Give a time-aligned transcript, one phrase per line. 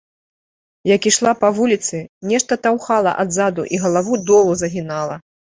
[0.95, 2.01] Як ішла па вуліцы,
[2.33, 5.15] нешта таўхала адзаду і галаву долу загінала.